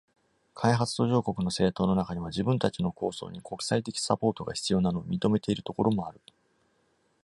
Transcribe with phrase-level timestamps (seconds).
[0.55, 6.19] 開発途上国の政党の中には自分たちの構想に国際的サポートが必要なのを認めているところもある。